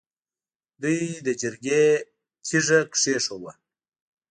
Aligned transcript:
دوی 0.81 1.01
د 1.25 1.27
جرګې 1.41 1.83
تیګه 2.47 2.79
کېښووه. 2.93 3.51